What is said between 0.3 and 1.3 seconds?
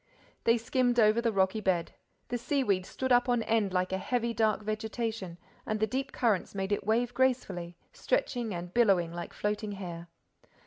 They skimmed over